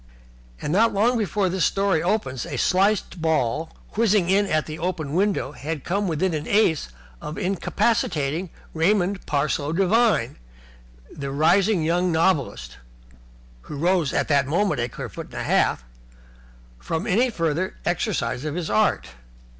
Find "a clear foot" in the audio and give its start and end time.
14.81-15.27